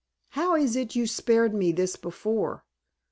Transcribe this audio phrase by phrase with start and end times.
[0.29, 2.63] "How is it you spared me this before?"